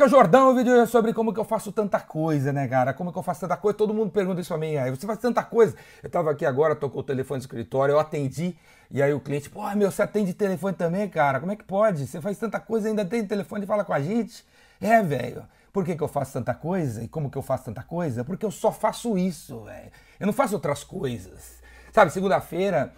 aqui 0.00 0.04
o 0.06 0.08
Jordão, 0.08 0.50
o 0.50 0.54
vídeo 0.54 0.74
é 0.80 0.86
sobre 0.86 1.12
como 1.12 1.30
que 1.30 1.38
eu 1.38 1.44
faço 1.44 1.70
tanta 1.70 2.00
coisa, 2.00 2.54
né, 2.54 2.66
cara? 2.66 2.94
Como 2.94 3.12
que 3.12 3.18
eu 3.18 3.22
faço 3.22 3.40
tanta 3.40 3.56
coisa? 3.56 3.76
Todo 3.76 3.92
mundo 3.92 4.10
pergunta 4.10 4.40
isso 4.40 4.48
pra 4.48 4.56
mim. 4.56 4.76
Aí, 4.76 4.90
você 4.90 5.06
faz 5.06 5.18
tanta 5.18 5.42
coisa? 5.42 5.74
Eu 6.02 6.08
tava 6.08 6.30
aqui 6.30 6.46
agora, 6.46 6.74
tocou 6.74 7.00
o 7.00 7.04
telefone 7.04 7.38
do 7.40 7.42
escritório, 7.42 7.92
eu 7.92 7.98
atendi, 7.98 8.56
e 8.90 9.02
aí 9.02 9.12
o 9.12 9.20
cliente, 9.20 9.50
pô, 9.50 9.68
meu, 9.74 9.90
você 9.90 10.00
atende 10.02 10.32
telefone 10.32 10.74
também, 10.74 11.06
cara? 11.06 11.38
Como 11.38 11.52
é 11.52 11.56
que 11.56 11.64
pode? 11.64 12.06
Você 12.06 12.18
faz 12.18 12.38
tanta 12.38 12.58
coisa, 12.58 12.88
ainda 12.88 13.04
tem 13.04 13.26
telefone 13.26 13.64
e 13.64 13.66
fala 13.66 13.84
com 13.84 13.92
a 13.92 14.00
gente? 14.00 14.42
É, 14.80 15.02
velho. 15.02 15.44
Por 15.70 15.84
que, 15.84 15.94
que 15.94 16.02
eu 16.02 16.08
faço 16.08 16.32
tanta 16.32 16.54
coisa? 16.54 17.04
E 17.04 17.08
como 17.08 17.30
que 17.30 17.36
eu 17.36 17.42
faço 17.42 17.64
tanta 17.64 17.82
coisa? 17.82 18.24
Porque 18.24 18.46
eu 18.46 18.50
só 18.50 18.72
faço 18.72 19.18
isso, 19.18 19.64
velho. 19.64 19.90
Eu 20.18 20.26
não 20.26 20.32
faço 20.32 20.54
outras 20.54 20.82
coisas. 20.82 21.60
Sabe, 21.92 22.10
segunda-feira 22.10 22.90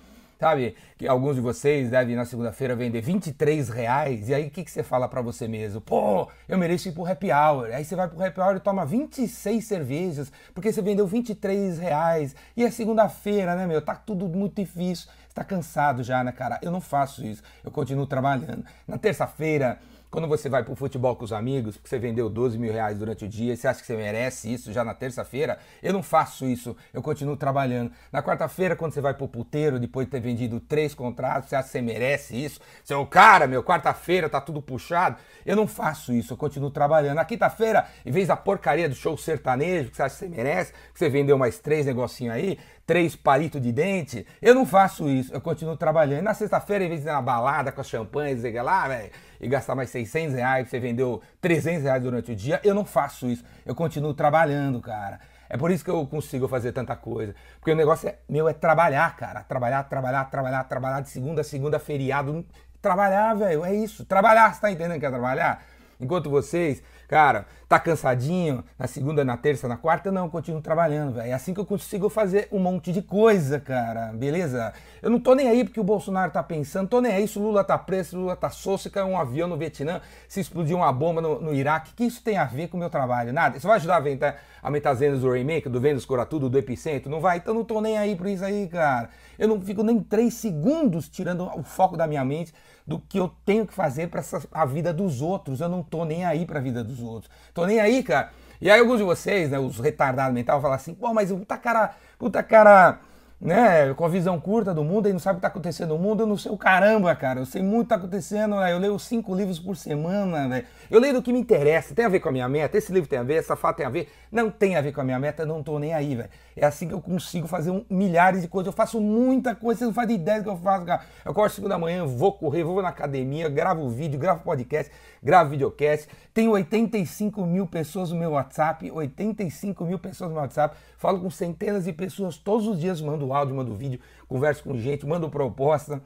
Sabe, 0.43 0.75
que 0.99 1.07
alguns 1.07 1.37
de 1.37 1.41
vocês 1.41 1.89
devem 1.89 2.17
na 2.17 2.25
segunda-feira 2.25 2.75
vender 2.75 3.01
23 3.01 3.69
reais, 3.69 4.29
e 4.29 4.35
aí 4.35 4.49
o 4.49 4.51
que, 4.51 4.65
que 4.65 4.73
você 4.73 4.83
fala 4.83 5.07
para 5.07 5.23
você 5.23 5.47
mesmo? 5.47 5.81
Pô, 5.81 6.29
eu 6.49 6.59
mereço 6.59 6.89
ir 6.89 6.93
pro 6.93 7.07
happy 7.07 7.31
hour. 7.31 7.67
Aí 7.73 7.85
você 7.85 7.95
vai 7.95 8.09
pro 8.09 8.21
happy 8.21 8.41
hour 8.41 8.57
e 8.57 8.59
toma 8.59 8.85
26 8.85 9.65
cervejas, 9.65 10.33
porque 10.53 10.73
você 10.73 10.83
vendeu 10.83 11.07
23 11.07 11.79
reais. 11.79 12.35
E 12.57 12.65
é 12.65 12.73
segunda-feira, 12.73 13.55
né, 13.55 13.69
meu? 13.69 13.81
Tá 13.81 13.95
tudo 13.95 14.29
muito 14.29 14.57
difícil. 14.57 15.09
Você 15.29 15.35
tá 15.37 15.45
cansado 15.45 16.03
já, 16.03 16.25
né, 16.25 16.33
cara? 16.33 16.59
Eu 16.61 16.73
não 16.73 16.81
faço 16.81 17.25
isso. 17.25 17.41
Eu 17.63 17.71
continuo 17.71 18.05
trabalhando. 18.05 18.65
Na 18.85 18.99
terça-feira, 18.99 19.79
quando 20.13 20.29
você 20.29 20.47
vai 20.47 20.63
pro 20.63 20.77
futebol 20.77 21.17
com 21.17 21.25
os 21.25 21.33
amigos, 21.33 21.79
porque 21.79 21.89
você 21.89 21.99
vendeu 21.99 22.29
12 22.29 22.59
mil 22.59 22.71
reais 22.71 22.99
durante 22.99 23.25
o 23.25 23.29
dia, 23.29 23.57
você 23.57 23.67
acha 23.67 23.81
que 23.81 23.87
você 23.87 23.97
merece 23.97 24.53
isso 24.53 24.71
já 24.71 24.85
na 24.85 24.93
terça-feira? 24.93 25.59
Eu 25.83 25.95
não 25.95 26.03
faço 26.03 26.45
isso, 26.45 26.77
eu 26.93 27.01
continuo 27.01 27.35
trabalhando. 27.35 27.91
Na 28.13 28.23
quarta-feira, 28.23 28.77
quando 28.77 28.93
você 28.93 29.01
vai 29.01 29.15
pro 29.15 29.27
puteiro, 29.27 29.81
depois 29.81 30.07
de 30.07 30.11
ter 30.11 30.21
vendido 30.21 30.61
três 30.61 30.95
contratos, 30.95 31.49
você 31.49 31.57
acha 31.57 31.65
que 31.65 31.73
você 31.73 31.81
merece 31.81 32.37
isso? 32.37 32.61
Você 32.85 32.93
é 32.93 32.97
o 32.97 33.07
cara, 33.07 33.47
meu, 33.47 33.65
quarta-feira 33.65 34.29
tá 34.29 34.39
tudo 34.39 34.61
puxado. 34.61 35.17
Eu 35.47 35.57
não 35.57 35.67
faço 35.67 36.13
isso, 36.13 36.35
eu 36.35 36.37
continuo 36.37 36.71
trabalhando. 36.71 37.17
Na 37.17 37.25
quinta-feira, 37.25 37.87
em 38.05 38.11
vez 38.11 38.29
da 38.29 38.37
porcaria 38.37 38.91
do 38.91 38.95
show 38.95 39.17
sertanejo, 39.17 39.89
que 39.89 39.97
você 39.97 40.03
acha 40.03 40.15
que 40.15 40.27
você 40.27 40.29
merece, 40.29 40.75
que 40.93 40.99
você 40.99 41.09
vendeu 41.09 41.39
mais 41.39 41.59
três 41.59 41.87
negocinhos 41.87 42.35
aí, 42.35 42.59
três 42.87 43.17
palitos 43.17 43.63
de 43.63 43.73
dente, 43.73 44.27
eu 44.43 44.55
não 44.55 44.67
faço 44.67 45.09
isso, 45.09 45.33
eu 45.33 45.41
continuo 45.41 45.77
trabalhando. 45.77 46.21
E 46.21 46.23
na 46.23 46.35
sexta-feira, 46.35 46.85
em 46.85 46.89
vez 46.89 47.01
de 47.01 47.09
ir 47.09 47.13
na 47.13 47.23
balada 47.23 47.73
com 47.73 47.81
as 47.81 47.89
champanhes 47.89 48.45
e 48.45 48.51
lá, 48.61 48.89
velho, 48.89 49.11
e 49.41 49.49
gastar 49.49 49.75
mais 49.75 49.91
600 50.07 50.35
reais, 50.35 50.69
você 50.69 50.79
vendeu 50.79 51.21
300 51.41 51.85
reais 51.85 52.03
durante 52.03 52.33
o 52.33 52.37
dia, 52.37 52.61
eu 52.65 52.75
não 52.75 52.85
faço 52.85 53.27
isso. 53.29 53.45
Eu 53.65 53.75
continuo 53.75 54.15
trabalhando, 54.15 54.81
cara. 54.81 55.21
É 55.49 55.57
por 55.57 55.71
isso 55.71 55.85
que 55.85 55.91
eu 55.91 56.07
consigo 56.07 56.49
fazer 56.49 56.73
tanta 56.73 56.97
coisa. 56.97 57.35
Porque 57.59 57.73
o 57.73 57.77
negócio 57.77 58.09
é, 58.09 58.17
meu 58.29 58.49
é 58.49 58.55
trabalhar, 58.55 59.15
cara. 59.17 59.43
Trabalhar, 59.43 59.83
trabalhar, 59.85 60.25
trabalhar, 60.25 60.65
trabalhar 60.65 61.01
de 61.01 61.11
segunda 61.11 61.43
a 61.43 61.45
segunda, 61.45 61.79
feriado. 61.79 62.45
Trabalhar, 62.81 63.35
velho, 63.35 63.65
é 63.65 63.75
isso. 63.75 64.05
Trabalhar, 64.05 64.55
você 64.55 64.61
tá 64.61 64.71
entendendo 64.71 64.99
que 64.99 65.07
é 65.07 65.11
trabalhar? 65.11 65.63
Enquanto 66.01 66.31
vocês, 66.31 66.83
cara, 67.09 67.47
tá 67.69 67.79
cansadinho 67.79 68.63
na 68.79 68.87
segunda, 68.87 69.25
na 69.25 69.37
terça, 69.37 69.67
na 69.67 69.77
quarta, 69.77 70.13
não, 70.13 70.29
continuo 70.29 70.61
trabalhando, 70.61 71.15
velho. 71.15 71.31
É 71.31 71.33
assim 71.33 71.55
que 71.55 71.61
eu 71.61 71.65
consigo 71.65 72.09
fazer 72.09 72.49
um 72.53 72.59
monte 72.59 72.93
de 72.93 73.01
coisa, 73.01 73.59
cara, 73.59 74.13
beleza? 74.13 74.73
Eu 75.01 75.11
não 75.11 75.19
tô 75.19 75.35
nem 75.35 75.49
aí 75.49 75.65
porque 75.65 75.81
o 75.81 75.85
Bolsonaro 75.85 76.31
tá 76.31 76.43
pensando, 76.43 76.89
tô 76.89 77.01
nem 77.01 77.13
aí 77.13 77.27
se 77.27 77.39
o 77.39 77.43
Lula 77.43 77.65
tá 77.65 77.79
preso, 77.79 78.17
o 78.17 78.21
Lula 78.21 78.37
tá 78.37 78.51
solto, 78.51 78.83
se 78.83 78.91
caiu 78.91 79.07
um 79.07 79.19
avião 79.19 79.49
no 79.49 79.57
Vietnã, 79.57 80.01
se 80.29 80.41
explodiu 80.41 80.77
uma 80.77 80.93
bomba 80.93 81.21
no, 81.21 81.41
no 81.41 81.55
Iraque, 81.55 81.95
que 81.95 82.05
isso 82.05 82.23
tem 82.23 82.37
a 82.37 82.45
ver 82.45 82.69
com 82.69 82.77
o 82.77 82.81
meu 82.81 82.91
trabalho? 82.91 83.33
Nada. 83.33 83.57
Isso 83.57 83.67
vai 83.67 83.77
ajudar 83.77 83.95
a 83.95 83.97
aumentar, 83.97 84.37
aumentar 84.63 84.91
as 84.91 85.01
vendas 85.01 85.21
do 85.21 85.31
Rainmaker, 85.31 85.71
do 85.71 85.81
Vendas 85.81 86.05
Cora 86.05 86.27
Tudo, 86.27 86.51
do 86.51 86.59
Epicentro? 86.59 87.11
Não 87.11 87.21
vai? 87.21 87.39
Então 87.39 87.55
não 87.55 87.65
tô 87.65 87.81
nem 87.81 87.97
aí 87.97 88.15
por 88.15 88.27
isso 88.27 88.45
aí, 88.45 88.69
cara. 88.69 89.09
Eu 89.39 89.49
não 89.49 89.61
fico 89.61 89.83
nem 89.83 90.01
três 90.01 90.35
segundos 90.35 91.09
tirando 91.09 91.51
o 91.59 91.63
foco 91.63 91.97
da 91.97 92.07
minha 92.07 92.25
mente 92.25 92.53
do 92.87 92.99
que 92.99 93.19
eu 93.19 93.31
tenho 93.45 93.67
que 93.67 93.73
fazer 93.73 94.09
para 94.09 94.23
a 94.53 94.65
vida 94.65 94.93
dos 94.93 95.23
outros. 95.23 95.61
Eu 95.61 95.69
não 95.69 95.83
tô 95.83 96.05
nem 96.05 96.25
aí 96.25 96.45
para 96.45 96.59
a 96.59 96.63
vida 96.63 96.83
dos 96.83 97.01
outros. 97.03 97.31
Tô 97.53 97.67
nem 97.67 97.81
aí, 97.81 98.03
cara. 98.03 98.31
E 98.61 98.71
aí 98.71 98.79
alguns 98.79 98.99
de 98.99 99.05
vocês, 99.05 99.51
né, 99.51 99.59
os 99.59 99.79
retardados 99.79 100.33
mentais, 100.33 100.61
falam 100.63 100.77
assim, 100.77 100.95
pô, 100.95 101.13
mas 101.13 101.33
puta 101.33 101.59
cara, 101.59 101.95
puta 102.19 102.43
cara 102.43 103.01
né, 103.43 103.93
com 103.95 104.05
a 104.05 104.09
visão 104.09 104.39
curta 104.39 104.73
do 104.73 104.85
mundo 104.85 105.09
e 105.09 105.13
não 105.13 105.19
sabe 105.19 105.33
o 105.33 105.41
que 105.41 105.47
está 105.47 105.49
acontecendo 105.49 105.89
no 105.89 105.99
mundo, 105.99 106.23
eu 106.23 106.27
não 106.29 106.37
sei 106.37 106.53
o 106.53 106.57
caramba, 106.57 107.13
cara. 107.17 107.41
Eu 107.41 107.47
sei 107.47 107.61
muito 107.61 107.75
o 107.75 107.79
que 107.81 107.85
está 107.87 107.97
acontecendo, 107.97 108.55
né? 108.55 108.73
eu 108.73 108.79
leio 108.79 108.97
cinco 109.01 109.35
livros 109.35 109.59
por 109.59 109.77
semana, 109.77 110.49
velho. 110.49 110.65
Eu 110.89 111.01
leio 111.01 111.15
do 111.15 111.23
que 111.23 111.33
me 111.33 111.41
interessa, 111.41 111.93
tem 111.93 112.05
a 112.05 112.09
ver 112.09 112.21
com 112.21 112.29
a 112.29 112.33
minha 112.33 112.49
meta, 112.49 112.79
esse 112.79 112.93
livro 112.93 113.09
tem 113.09 113.19
a 113.19 113.25
ver, 113.25 113.35
essa 113.35 113.57
fato 113.57 113.79
tem 113.79 113.87
a 113.87 113.91
ver. 113.91 114.09
Não 114.31 114.49
tem 114.49 114.77
a 114.77 114.81
ver 114.81 114.93
com 114.93 115.01
a 115.01 115.05
minha 115.05 115.19
meta, 115.19 115.45
não 115.45 115.61
tô 115.61 115.77
nem 115.81 115.93
aí, 115.93 116.15
velho. 116.15 116.31
É 116.57 116.65
assim 116.65 116.87
que 116.87 116.95
eu 116.95 117.01
consigo 117.01 117.49
fazer 117.49 117.71
um, 117.71 117.85
milhares 117.91 118.43
de 118.43 118.49
coisas. 118.49 118.69
Eu 118.69 118.73
faço 118.73 119.01
muita 119.01 119.57
coisa, 119.57 119.81
vocês 119.81 119.89
não 119.89 119.95
fazem 119.95 120.15
ideia 120.15 120.39
do 120.39 120.45
que 120.45 120.51
eu 120.51 120.57
faço, 120.57 120.87
cara. 120.87 121.03
Eu 121.25 121.33
acordo 121.33 121.53
5 121.53 121.69
da 121.69 121.79
manhã, 121.79 122.07
vou 122.07 122.33
correr, 122.33 122.63
vou 122.63 122.81
na 122.81 122.91
academia, 122.91 123.49
gravo 123.49 123.89
vídeo, 123.89 124.21
gravo 124.21 124.45
podcast, 124.45 124.93
gravo 125.21 125.51
videocast. 125.51 126.09
Tenho 126.33 126.53
85 126.53 127.45
mil 127.45 127.67
pessoas 127.67 128.13
no 128.13 128.17
meu 128.17 128.31
WhatsApp, 128.31 128.89
85 128.89 129.85
mil 129.85 129.99
pessoas 129.99 130.31
no 130.31 130.35
meu 130.35 130.43
WhatsApp. 130.43 130.77
Falo 130.97 131.21
com 131.21 131.29
centenas 131.29 131.85
de 131.85 131.93
pessoas 131.93 132.37
todos 132.37 132.67
os 132.69 132.79
dias, 132.79 133.01
mando 133.01 133.32
áudio, 133.33 133.55
mando 133.55 133.75
vídeo, 133.75 134.01
converso 134.29 134.63
com 134.63 134.77
gente, 134.77 135.07
mando 135.07 135.29
proposta. 135.29 136.03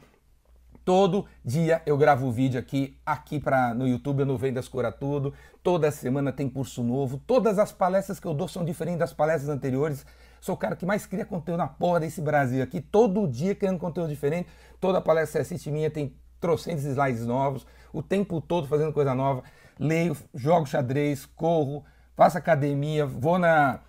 Todo 0.84 1.26
dia 1.44 1.82
eu 1.84 1.98
gravo 1.98 2.30
vídeo 2.30 2.60
aqui, 2.60 2.96
aqui 3.04 3.40
pra, 3.40 3.74
no 3.74 3.88
YouTube, 3.88 4.24
no 4.24 4.38
Vendas 4.38 4.68
Cura 4.68 4.92
Tudo. 4.92 5.34
Toda 5.60 5.90
semana 5.90 6.32
tem 6.32 6.48
curso 6.48 6.80
novo. 6.84 7.20
Todas 7.26 7.58
as 7.58 7.72
palestras 7.72 8.20
que 8.20 8.26
eu 8.26 8.32
dou 8.32 8.46
são 8.46 8.64
diferentes 8.64 9.00
das 9.00 9.12
palestras 9.12 9.48
anteriores. 9.48 10.06
Sou 10.40 10.54
o 10.54 10.58
cara 10.58 10.76
que 10.76 10.86
mais 10.86 11.04
cria 11.04 11.24
conteúdo 11.24 11.58
na 11.58 11.66
porra 11.66 11.98
desse 11.98 12.20
Brasil 12.20 12.62
aqui. 12.62 12.80
Todo 12.80 13.26
dia 13.26 13.52
criando 13.52 13.80
conteúdo 13.80 14.10
diferente. 14.10 14.48
Toda 14.80 15.00
palestra 15.00 15.40
que 15.40 15.48
você 15.48 15.54
assiste 15.54 15.72
minha 15.72 15.90
tem 15.90 16.14
trocentos 16.40 16.84
slides 16.84 17.26
novos. 17.26 17.66
O 17.92 18.00
tempo 18.00 18.40
todo 18.40 18.68
fazendo 18.68 18.92
coisa 18.92 19.12
nova. 19.12 19.42
Leio, 19.76 20.16
jogo 20.32 20.66
xadrez, 20.66 21.26
corro, 21.26 21.84
faço 22.14 22.38
academia, 22.38 23.04
vou 23.04 23.40
na 23.40 23.80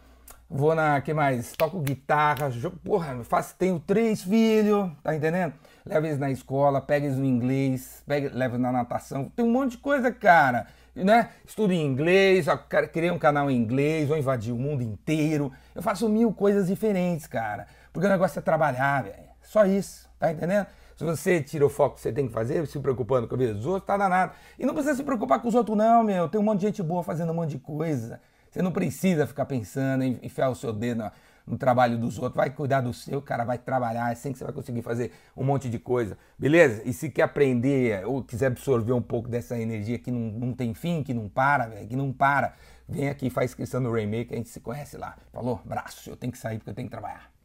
Vou 0.50 0.74
na, 0.74 1.02
que 1.02 1.14
mais? 1.14 1.52
Toco 1.58 1.78
guitarra, 1.82 2.50
jogo, 2.50 2.78
porra, 2.78 3.22
faço, 3.26 3.54
tenho 3.58 3.80
três 3.82 4.24
filhos, 4.24 4.90
tá 5.04 5.14
entendendo? 5.14 5.54
Levo 5.86 6.06
eles 6.06 6.18
na 6.18 6.32
escola, 6.32 6.80
pego 6.80 7.06
eles 7.06 7.18
no 7.18 7.26
inglês, 7.26 8.02
pego, 8.08 8.30
levo 8.34 8.58
na 8.58 8.72
natação, 8.72 9.26
tem 9.26 9.44
um 9.44 9.52
monte 9.52 9.72
de 9.72 9.80
coisa, 9.80 10.10
cara, 10.10 10.68
né? 10.96 11.32
Estudo 11.46 11.74
em 11.74 11.86
inglês, 11.86 12.46
criei 12.94 13.12
um 13.12 13.20
canal 13.20 13.52
em 13.52 13.58
inglês, 13.58 14.08
vou 14.08 14.18
invadir 14.18 14.54
o 14.54 14.58
mundo 14.58 14.82
inteiro, 14.82 15.52
eu 15.76 15.82
faço 15.82 16.08
mil 16.08 16.32
coisas 16.32 16.68
diferentes, 16.68 17.28
cara, 17.28 17.68
porque 17.92 18.08
o 18.08 18.10
negócio 18.10 18.40
é 18.40 18.42
trabalhar, 18.42 19.04
velho, 19.04 19.28
só 19.42 19.66
isso, 19.66 20.10
tá 20.18 20.32
entendendo? 20.32 20.68
Se 20.96 21.04
você 21.04 21.42
tira 21.42 21.66
o 21.66 21.70
foco 21.70 21.96
que 21.96 22.02
você 22.02 22.12
tem 22.12 22.26
que 22.26 22.34
fazer, 22.34 22.66
se 22.68 22.80
preocupando 22.80 23.28
com 23.28 23.36
a 23.36 23.38
vida 23.38 23.54
dos 23.54 23.66
outros, 23.66 23.86
tá 23.86 23.98
danado. 23.98 24.32
E 24.58 24.66
não 24.66 24.74
precisa 24.74 24.96
se 24.96 25.04
preocupar 25.04 25.40
com 25.40 25.48
os 25.48 25.54
outros, 25.54 25.78
não, 25.78 26.04
meu. 26.04 26.28
Tem 26.28 26.42
um 26.42 26.44
monte 26.44 26.62
de 26.62 26.66
gente 26.66 26.82
boa 26.82 27.04
fazendo 27.04 27.32
um 27.32 27.36
monte 27.36 27.52
de 27.52 27.60
coisa. 27.60 28.20
Você 28.58 28.64
não 28.64 28.72
precisa 28.72 29.28
ficar 29.28 29.46
pensando 29.46 30.04
em 30.04 30.20
enfiar 30.24 30.50
o 30.50 30.56
seu 30.56 30.74
dedo 30.74 31.12
no, 31.46 31.60
trabalho 31.60 31.96
dos 31.96 32.18
outros. 32.18 32.36
Vai 32.36 32.50
cuidar 32.50 32.82
do 32.82 32.92
seu, 32.92 33.22
cara, 33.22 33.44
vai 33.44 33.60
trabalhar. 33.60 34.10
É 34.10 34.14
assim 34.14 34.32
que 34.32 34.40
você 34.40 34.44
vai 34.44 34.52
conseguir 34.52 34.82
fazer 34.82 35.12
um 35.38 35.44
monte 35.44 35.70
de 35.70 35.78
coisa. 35.78 36.18
Beleza? 36.40 36.82
E 36.84 36.92
se 36.92 37.08
quer 37.08 37.22
aprender 37.22 38.04
ou 38.08 38.24
quiser 38.24 38.48
absorver 38.48 38.94
um 38.94 39.02
pouco 39.02 39.30
dessa 39.30 39.60
energia 39.60 40.00
que 40.00 40.10
não, 40.10 40.32
não 40.32 40.54
tem 40.54 40.74
fim, 40.74 41.04
que 41.04 41.14
não 41.14 41.30
para, 41.30 41.68
véio, 41.68 41.88
que 41.88 41.96
não 41.96 42.12
para, 42.12 42.56
vem 42.90 43.10
aqui, 43.10 43.30
faz 43.30 43.52
inscrição 43.52 43.80
no 43.80 43.92
Rainmaker, 43.92 44.34
a 44.34 44.38
gente 44.38 44.50
se 44.50 44.60
conhece 44.60 44.98
lá. 44.98 45.16
Falou? 45.32 45.62
Braço, 45.64 46.10
eu 46.10 46.18
tenho 46.18 46.34
que 46.34 46.40
sair 46.40 46.58
porque 46.58 46.72
eu 46.72 46.74
tenho 46.74 46.88
que 46.88 46.92
trabalhar. 46.92 47.37